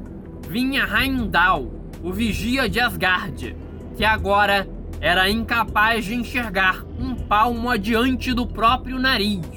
vinha 0.49 0.83
Heimdall, 0.83 1.71
o 2.03 2.11
vigia 2.11 2.67
de 2.67 2.81
Asgard, 2.81 3.55
que 3.95 4.03
agora 4.03 4.67
era 4.99 5.29
incapaz 5.29 6.03
de 6.03 6.15
enxergar 6.15 6.83
um 6.99 7.15
palmo 7.15 7.69
adiante 7.69 8.33
do 8.33 8.45
próprio 8.45 8.99
nariz. 8.99 9.47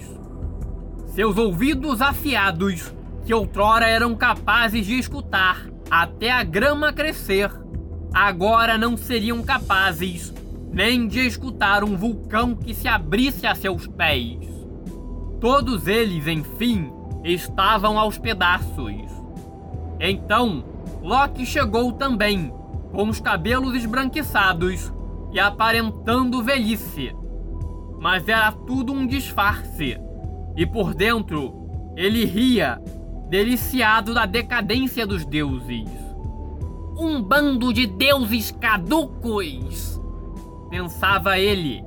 Seus 1.08 1.36
ouvidos 1.36 2.00
afiados, 2.00 2.94
que 3.26 3.34
outrora 3.34 3.88
eram 3.88 4.14
capazes 4.14 4.86
de 4.86 4.96
escutar 4.96 5.66
até 5.90 6.30
a 6.30 6.44
grama 6.44 6.92
crescer, 6.92 7.50
agora 8.14 8.78
não 8.78 8.96
seriam 8.96 9.42
capazes 9.42 10.32
nem 10.72 11.09
de 11.09 11.20
escutar 11.26 11.83
um 11.83 11.96
vulcão 11.96 12.54
que 12.54 12.72
se 12.72 12.87
abrisse 12.87 13.46
a 13.46 13.54
seus 13.54 13.87
pés. 13.87 14.38
Todos 15.40 15.87
eles, 15.87 16.26
enfim, 16.26 16.92
estavam 17.24 17.98
aos 17.98 18.18
pedaços. 18.18 18.94
Então, 19.98 20.64
Loki 21.02 21.44
chegou 21.44 21.92
também, 21.92 22.52
com 22.92 23.09
os 23.09 23.20
cabelos 23.20 23.74
esbranquiçados 23.74 24.92
e 25.33 25.40
aparentando 25.40 26.42
velhice. 26.42 27.14
Mas 27.98 28.26
era 28.28 28.52
tudo 28.52 28.92
um 28.92 29.06
disfarce, 29.06 29.98
e 30.56 30.66
por 30.66 30.94
dentro 30.94 31.92
ele 31.96 32.24
ria, 32.24 32.80
deliciado 33.28 34.14
da 34.14 34.24
decadência 34.24 35.06
dos 35.06 35.24
deuses. 35.26 35.88
Um 36.96 37.22
bando 37.22 37.72
de 37.72 37.87
deuses 37.87 38.50
caducos! 38.50 39.99
Pensava 40.70 41.37
ele, 41.37 41.83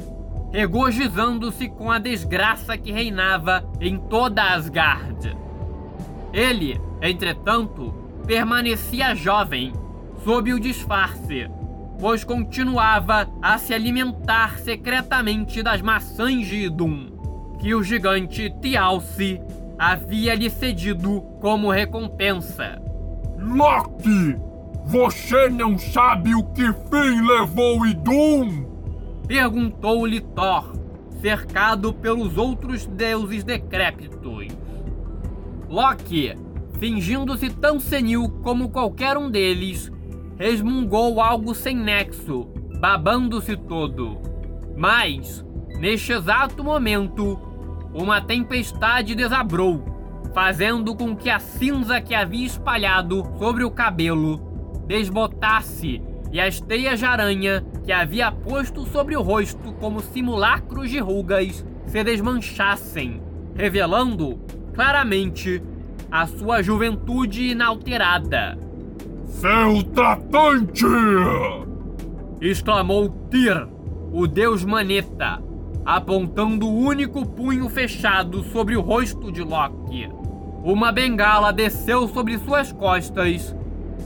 regozijando-se 0.52 1.70
com 1.70 1.90
a 1.90 1.98
desgraça 1.98 2.78
que 2.78 2.92
reinava 2.92 3.64
em 3.80 3.98
toda 3.98 4.54
Asgard. 4.54 5.36
Ele, 6.34 6.80
entretanto, 7.02 7.94
permanecia 8.28 9.16
jovem, 9.16 9.72
sob 10.24 10.54
o 10.54 10.60
disfarce, 10.60 11.50
pois 12.00 12.24
continuava 12.24 13.30
a 13.42 13.58
se 13.58 13.74
alimentar 13.74 14.60
secretamente 14.60 15.64
das 15.64 15.82
maçãs 15.82 16.46
de 16.46 16.66
Idum, 16.66 17.08
que 17.60 17.74
o 17.74 17.82
gigante 17.82 18.54
Tialce 18.62 19.40
havia 19.80 20.36
lhe 20.36 20.50
cedido 20.50 21.22
como 21.40 21.72
recompensa. 21.72 22.82
Loki! 23.38 24.38
Você 24.86 25.48
não 25.48 25.78
sabe 25.78 26.36
o 26.36 26.44
que 26.44 26.74
fim 26.74 27.26
levou 27.26 27.86
Idum? 27.88 28.73
Perguntou-lhe 29.28 30.20
Thor, 30.20 30.74
cercado 31.22 31.94
pelos 31.94 32.38
outros 32.38 32.86
deuses 32.86 33.44
decrépitos. 33.44 34.48
Loki, 35.70 36.36
fingindo-se 36.80 37.50
tão 37.50 37.80
senil 37.80 38.30
como 38.44 38.70
qualquer 38.70 39.18
um 39.18 39.32
deles, 39.32 39.92
resmungou 40.38 41.22
algo 41.22 41.56
sem 41.56 41.76
nexo, 41.76 42.48
babando-se 42.80 43.56
todo. 43.56 44.18
Mas, 44.76 45.46
neste 45.80 46.12
exato 46.12 46.64
momento, 46.64 47.40
uma 47.94 48.20
tempestade 48.20 49.16
desabrou, 49.16 49.84
fazendo 50.34 50.96
com 50.96 51.16
que 51.16 51.30
a 51.30 51.40
cinza 51.40 52.02
que 52.02 52.14
havia 52.14 52.46
espalhado 52.46 53.24
sobre 53.38 53.64
o 53.64 53.72
cabelo 53.72 54.38
desbotasse 54.86 56.02
e 56.34 56.42
as 56.42 56.60
teias 56.60 56.98
de 56.98 57.06
aranha 57.06 57.64
que 57.86 57.92
havia 57.92 58.32
posto 58.32 58.88
sobre 58.88 59.16
o 59.16 59.22
rosto 59.22 59.72
como 59.74 60.02
simulacros 60.02 60.90
de 60.90 60.98
rugas 60.98 61.64
se 61.86 62.04
desmanchassem, 62.04 63.22
revelando 63.56 64.40
claramente 64.74 65.62
a 66.10 66.26
sua 66.26 66.64
juventude 66.64 67.52
inalterada. 67.52 68.58
Seu 69.28 69.84
tratante! 69.84 70.86
exclamou 72.42 73.10
Tyr, 73.30 73.68
o 74.12 74.26
deus 74.26 74.66
Maneta, 74.66 75.40
apontando 75.86 76.68
o 76.68 76.80
único 76.80 77.28
punho 77.28 77.70
fechado 77.70 78.44
sobre 78.46 78.76
o 78.76 78.82
rosto 78.82 79.32
de 79.32 79.44
Loki. 79.44 80.10
Uma 80.64 80.92
bengala 80.92 81.54
desceu 81.54 82.08
sobre 82.08 82.40
suas 82.40 82.72
costas 82.72 83.56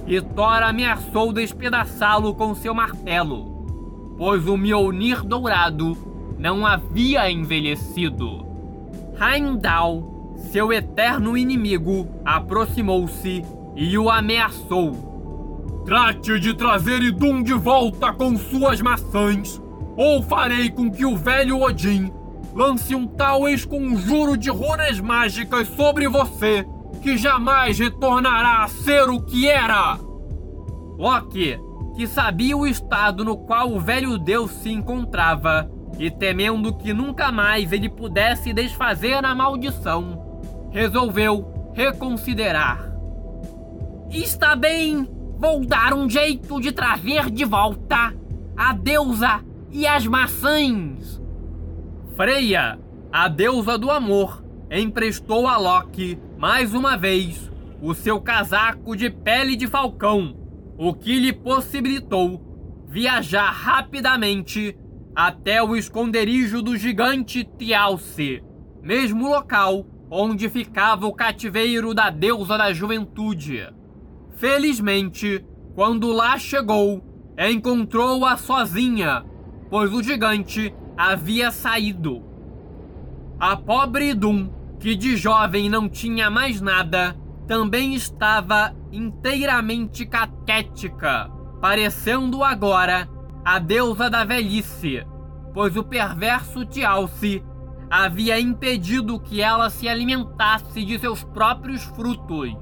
e 0.08 0.22
Thor 0.22 0.63
ameaçou 0.63 1.34
despedaçá-lo 1.34 2.34
com 2.34 2.56
seu 2.56 2.74
martelo, 2.74 4.15
pois 4.17 4.48
o 4.48 4.56
Mjolnir 4.56 5.22
dourado 5.22 5.98
não 6.39 6.65
havia 6.65 7.30
envelhecido. 7.30 8.48
Heimdall, 9.20 10.36
seu 10.38 10.72
eterno 10.72 11.38
inimigo, 11.38 12.08
aproximou-se 12.24 13.43
e 13.76 13.98
o 13.98 14.10
ameaçou. 14.10 15.84
Trate 15.86 16.39
de 16.39 16.54
trazer 16.54 17.02
Idum 17.02 17.43
de 17.43 17.54
volta 17.54 18.13
com 18.13 18.38
suas 18.38 18.82
maçãs, 18.82 19.62
ou 19.98 20.22
farei 20.24 20.70
com 20.70 20.89
que 20.89 21.06
o 21.06 21.17
velho 21.17 21.62
Odin 21.62 22.12
lance 22.56 22.96
um 22.96 23.06
tal 23.06 23.48
esconjuro 23.48 24.38
de 24.38 24.50
runas 24.50 25.00
mágicas 25.00 25.67
sobre 25.70 26.08
você 26.08 26.65
que 27.08 27.15
jamais 27.15 27.80
retornará 27.80 28.65
a 28.65 28.67
ser 28.67 29.10
o 29.10 29.22
que 29.22 29.48
era. 29.48 29.98
Loki, 30.98 31.58
que 31.96 32.06
sabia 32.06 32.58
o 32.58 32.67
estado 32.67 33.24
no 33.24 33.38
qual 33.38 33.72
o 33.72 33.80
velho 33.80 34.17
deus 34.17 34.52
se 34.52 34.70
encontrava, 34.70 35.72
e 35.98 36.12
temendo 36.12 36.76
que 36.76 36.91
nunca 36.91 37.32
mais 37.32 37.72
ele 37.72 37.88
pudesse 37.88 38.52
desfazer 38.52 39.24
a 39.24 39.34
maldição, 39.34 40.22
resolveu 40.70 41.72
reconsiderar. 41.74 42.91
Está 44.12 44.54
bem, 44.54 45.08
vou 45.39 45.65
dar 45.65 45.93
um 45.93 46.10
jeito 46.10 46.60
de 46.60 46.74
trazer 46.74 47.30
de 47.30 47.46
volta 47.46 48.13
a 48.58 48.74
deusa 48.74 49.39
e 49.72 49.88
as 49.88 50.06
maçãs. 50.06 51.22
Freya, 52.17 52.78
a 53.10 53.30
deusa 53.30 53.78
do 53.78 53.89
amor, 53.89 54.43
emprestou 54.70 55.48
a 55.48 55.56
Loki 55.56 56.27
mais 56.38 56.76
uma 56.76 56.95
vez 56.95 57.52
o 57.82 57.93
seu 57.95 58.21
casaco 58.21 58.95
de 58.95 59.10
pele 59.10 59.56
de 59.56 59.67
falcão, 59.67 60.36
o 60.78 60.93
que 60.93 61.19
lhe 61.19 61.34
possibilitou 61.34 62.86
viajar 62.88 63.50
rapidamente 63.50 64.78
até 65.15 65.62
o 65.63 65.76
esconderijo 65.76 66.62
do 66.62 66.78
gigante 66.78 67.43
Tialce, 67.43 68.43
mesmo 68.84 69.28
local 69.28 69.86
onde 70.10 70.47
ficava 70.47 71.08
o 71.08 71.13
cativeiro 71.13 71.93
da 71.93 72.10
deusa 72.10 72.58
da 72.58 72.71
juventude. 72.71 73.67
Felizmente, 74.38 75.43
quando 75.73 76.12
lá 76.12 76.38
chegou, 76.38 77.04
encontrou-a 77.38 78.38
sozinha, 78.38 79.26
pois 79.69 79.91
o 79.91 80.04
gigante 80.04 80.73
havia 80.95 81.52
saído. 81.52 82.23
A 83.39 83.58
pobre 83.58 84.12
Idum, 84.12 84.50
que 84.80 84.96
de 84.96 85.16
jovem 85.16 85.70
não 85.70 85.90
tinha 85.90 86.30
mais 86.30 86.62
nada, 86.62 87.16
também 87.48 87.96
estava 87.96 88.76
inteiramente 88.92 90.06
caquética, 90.06 91.30
parecendo 91.62 92.44
agora 92.44 93.10
a 93.44 93.60
deusa 93.60 94.10
da 94.10 94.24
velhice, 94.24 95.06
pois 95.54 95.76
o 95.78 95.84
perverso 95.84 96.66
Tialce 96.66 97.44
havia 97.90 98.40
impedido 98.40 99.20
que 99.20 99.42
ela 99.42 99.70
se 99.70 99.88
alimentasse 99.88 100.84
de 100.84 101.00
seus 101.00 101.24
próprios 101.24 101.84
frutos. 101.84 102.54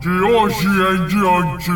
De 0.00 0.08
hoje 0.08 0.66
em 0.66 1.06
diante, 1.06 1.72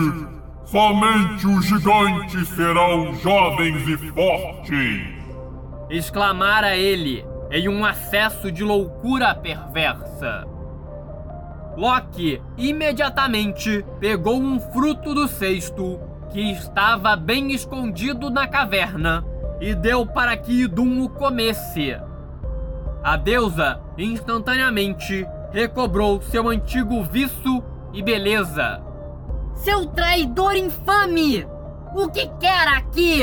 somente 0.65 1.47
os 1.47 1.65
gigantes 1.67 2.49
serão 2.49 3.13
jovens 3.15 3.89
e 3.89 3.97
fortes! 3.97 5.23
exclamara 5.93 6.75
ele 6.75 7.25
em 7.53 7.69
um 7.69 7.85
acesso 7.85 8.51
de 8.51 8.65
loucura 8.65 9.35
perversa. 9.35 10.47
Loki 11.77 12.43
imediatamente 12.57 13.85
pegou 14.01 14.37
um 14.37 14.59
fruto 14.59 15.15
do 15.15 15.29
cesto 15.29 16.01
que 16.31 16.41
estava 16.41 17.15
bem 17.15 17.53
escondido 17.53 18.31
na 18.31 18.49
caverna 18.49 19.23
e 19.61 19.75
deu 19.75 20.07
para 20.07 20.35
que 20.37 20.63
Idum 20.63 21.03
o 21.03 21.09
comesse. 21.11 21.95
A 23.05 23.17
deusa 23.17 23.81
instantaneamente 23.99 25.27
recobrou 25.53 26.23
seu 26.23 26.49
antigo 26.49 27.03
viço 27.05 27.63
e 27.93 28.03
beleza. 28.03 28.83
Seu 29.55 29.87
traidor 29.87 30.57
infame! 30.57 31.47
O 31.95 32.09
que 32.09 32.27
quer 32.41 32.69
aqui? 32.69 33.21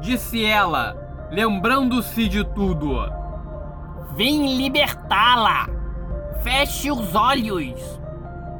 Disse 0.00 0.44
ela, 0.44 0.96
lembrando-se 1.30 2.28
de 2.28 2.44
tudo. 2.44 3.21
Vim 4.14 4.58
libertá-la! 4.58 5.66
Feche 6.42 6.90
os 6.90 7.14
olhos! 7.14 7.80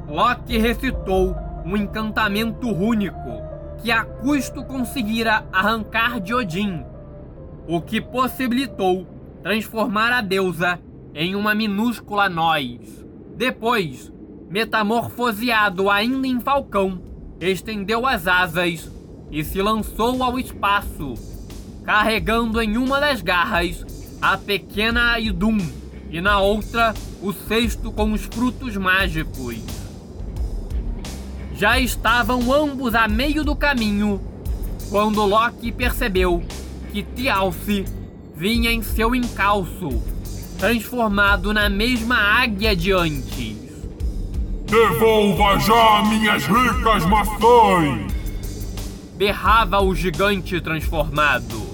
Loki 0.09 0.57
recitou 0.57 1.37
um 1.63 1.77
encantamento 1.77 2.69
único 2.69 3.43
que 3.83 3.93
a 3.93 4.03
custo 4.03 4.65
conseguira 4.65 5.47
arrancar 5.53 6.21
de 6.21 6.33
Odin, 6.33 6.83
o 7.69 7.83
que 7.83 8.01
possibilitou 8.01 9.07
transformar 9.43 10.11
a 10.13 10.23
deusa 10.23 10.81
em 11.15 11.35
uma 11.35 11.55
minúscula 11.55 12.31
nós. 12.31 13.05
Depois, 13.37 14.11
metamorfoseado 14.49 15.91
ainda 15.91 16.27
em 16.27 16.41
falcão, 16.41 17.03
estendeu 17.39 18.07
as 18.07 18.27
asas 18.27 18.91
e 19.31 19.45
se 19.45 19.61
lançou 19.61 20.23
ao 20.23 20.39
espaço, 20.39 21.13
carregando 21.85 22.59
em 22.63 22.79
uma 22.79 22.99
das 22.99 23.21
garras 23.21 24.02
a 24.23 24.39
pequena 24.39 25.19
Idum 25.19 25.59
e 26.09 26.21
na 26.21 26.39
outra 26.39 26.95
o 27.21 27.33
cesto 27.33 27.91
com 27.91 28.13
os 28.13 28.23
frutos 28.23 28.77
mágicos. 28.77 29.57
Já 31.57 31.81
estavam 31.81 32.53
ambos 32.53 32.95
a 32.95 33.09
meio 33.09 33.43
do 33.43 33.57
caminho 33.57 34.21
quando 34.89 35.27
Loki 35.27 35.73
percebeu 35.73 36.41
que 36.93 37.03
Thialfe 37.03 37.85
vinha 38.37 38.71
em 38.71 38.81
seu 38.81 39.13
encalço, 39.13 40.03
transformado 40.57 41.53
na 41.53 41.69
mesma 41.69 42.17
águia 42.17 42.77
de 42.77 42.93
antes. 42.93 43.57
Devolva 44.67 45.59
já 45.59 46.05
minhas 46.09 46.45
ricas 46.45 47.05
maçãs! 47.07 48.13
Berrava 49.17 49.81
o 49.81 49.95
gigante 49.95 50.61
transformado. 50.61 51.72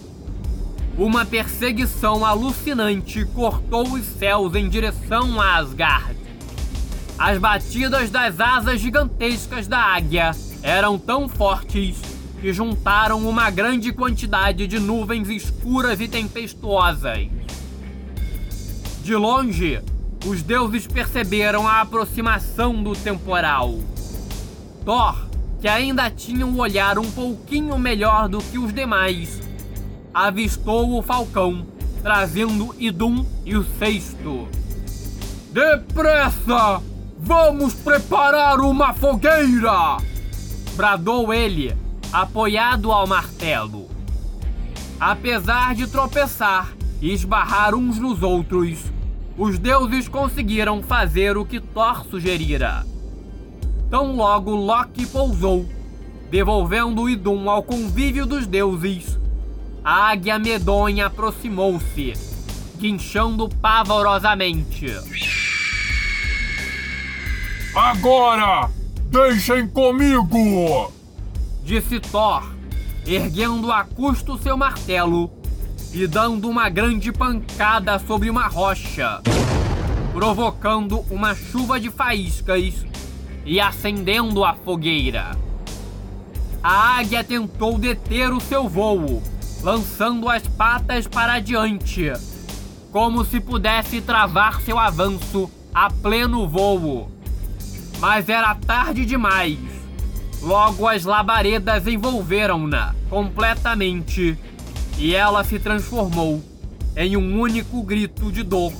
Uma 0.98 1.24
perseguição 1.24 2.24
alucinante 2.24 3.24
cortou 3.26 3.92
os 3.92 4.04
céus 4.04 4.56
em 4.56 4.68
direção 4.68 5.40
a 5.40 5.54
Asgard. 5.54 6.16
As 7.16 7.38
batidas 7.38 8.10
das 8.10 8.40
asas 8.40 8.80
gigantescas 8.80 9.68
da 9.68 9.78
águia 9.78 10.32
eram 10.60 10.98
tão 10.98 11.28
fortes 11.28 12.02
que 12.40 12.52
juntaram 12.52 13.28
uma 13.28 13.48
grande 13.48 13.92
quantidade 13.92 14.66
de 14.66 14.80
nuvens 14.80 15.28
escuras 15.28 16.00
e 16.00 16.08
tempestuosas. 16.08 17.28
De 19.04 19.14
longe, 19.14 19.80
os 20.26 20.42
deuses 20.42 20.88
perceberam 20.88 21.64
a 21.64 21.80
aproximação 21.80 22.82
do 22.82 22.92
temporal. 22.96 23.78
Thor, 24.84 25.28
que 25.60 25.68
ainda 25.68 26.10
tinha 26.10 26.44
um 26.44 26.58
olhar 26.58 26.98
um 26.98 27.08
pouquinho 27.08 27.78
melhor 27.78 28.28
do 28.28 28.38
que 28.38 28.58
os 28.58 28.74
demais, 28.74 29.47
avistou 30.26 30.98
o 30.98 31.02
falcão, 31.02 31.64
trazendo 32.02 32.74
Idum 32.76 33.24
e 33.46 33.56
o 33.56 33.64
sexto. 33.78 34.48
Depressa! 35.52 36.82
Vamos 37.16 37.74
preparar 37.74 38.58
uma 38.60 38.92
fogueira! 38.92 39.98
Bradou 40.74 41.32
ele, 41.32 41.72
apoiado 42.12 42.90
ao 42.90 43.06
martelo. 43.06 43.88
Apesar 44.98 45.76
de 45.76 45.86
tropeçar 45.86 46.72
e 47.00 47.12
esbarrar 47.12 47.72
uns 47.76 47.96
nos 47.98 48.20
outros, 48.20 48.86
os 49.36 49.56
deuses 49.56 50.08
conseguiram 50.08 50.82
fazer 50.82 51.36
o 51.36 51.44
que 51.44 51.60
Thor 51.60 52.04
sugerira. 52.04 52.84
Tão 53.88 54.16
logo 54.16 54.50
Loki 54.50 55.06
pousou, 55.06 55.64
devolvendo 56.28 57.08
Idum 57.08 57.48
ao 57.48 57.62
convívio 57.62 58.26
dos 58.26 58.48
deuses, 58.48 59.17
a 59.88 60.10
águia 60.10 60.38
medonha 60.38 61.06
aproximou-se, 61.06 62.12
guinchando 62.76 63.48
pavorosamente. 63.48 64.86
Agora! 67.74 68.68
Deixem 69.06 69.66
comigo! 69.66 70.92
Disse 71.64 72.00
Thor, 72.00 72.54
erguendo 73.06 73.72
a 73.72 73.82
custo 73.82 74.36
seu 74.36 74.58
martelo 74.58 75.30
e 75.94 76.06
dando 76.06 76.50
uma 76.50 76.68
grande 76.68 77.10
pancada 77.10 77.98
sobre 77.98 78.28
uma 78.28 78.46
rocha, 78.46 79.22
provocando 80.12 81.00
uma 81.10 81.34
chuva 81.34 81.80
de 81.80 81.90
faíscas 81.90 82.74
e 83.42 83.58
acendendo 83.58 84.44
a 84.44 84.52
fogueira. 84.52 85.34
A 86.62 86.98
águia 86.98 87.24
tentou 87.24 87.78
deter 87.78 88.30
o 88.34 88.38
seu 88.40 88.68
voo, 88.68 89.22
lançando 89.62 90.28
as 90.28 90.46
patas 90.46 91.06
para 91.06 91.40
diante, 91.40 92.12
como 92.92 93.24
se 93.24 93.40
pudesse 93.40 94.00
travar 94.00 94.60
seu 94.60 94.78
avanço 94.78 95.50
a 95.74 95.90
pleno 95.90 96.48
voo. 96.48 97.10
Mas 97.98 98.28
era 98.28 98.54
tarde 98.54 99.04
demais. 99.04 99.58
Logo 100.40 100.86
as 100.86 101.04
labaredas 101.04 101.86
envolveram-na 101.86 102.94
completamente 103.10 104.38
e 104.96 105.14
ela 105.14 105.42
se 105.42 105.58
transformou 105.58 106.42
em 106.96 107.16
um 107.16 107.40
único 107.40 107.82
grito 107.82 108.30
de 108.30 108.42
dor 108.42 108.72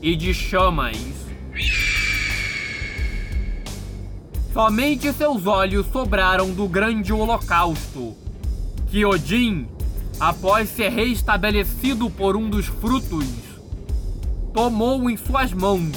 e 0.00 0.14
de 0.14 0.32
chamas. 0.32 0.96
Somente 4.52 5.12
seus 5.12 5.46
olhos 5.46 5.86
sobraram 5.86 6.50
do 6.50 6.66
grande 6.68 7.12
holocausto, 7.12 8.16
que 8.88 9.04
Odin, 9.04 9.68
após 10.20 10.68
ser 10.68 10.90
restabelecido 10.90 12.10
por 12.10 12.36
um 12.36 12.50
dos 12.50 12.66
frutos, 12.66 13.24
tomou 14.52 15.08
em 15.08 15.16
suas 15.16 15.52
mãos, 15.54 15.96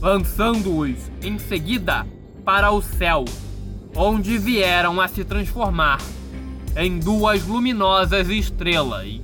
lançando-os 0.00 0.96
em 1.22 1.38
seguida 1.38 2.06
para 2.42 2.70
o 2.70 2.80
céu, 2.80 3.26
onde 3.94 4.38
vieram 4.38 4.98
a 5.00 5.06
se 5.06 5.22
transformar 5.24 6.00
em 6.74 6.98
duas 6.98 7.46
luminosas 7.46 8.30
estrelas. 8.30 9.23